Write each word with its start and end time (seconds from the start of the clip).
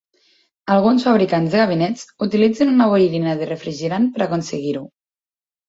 Alguns 0.75 1.05
fabricants 1.07 1.57
de 1.57 1.67
ganivets 1.73 2.07
utilitzen 2.29 2.73
una 2.73 2.89
boirina 2.95 3.37
de 3.43 3.51
refrigerant 3.53 4.11
per 4.19 4.25
aconseguir-ho. 4.31 4.85